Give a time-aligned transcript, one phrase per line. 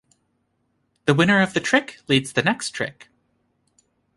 [1.05, 3.09] The winner of the trick leads the next trick.